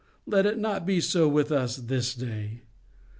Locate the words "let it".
0.25-0.57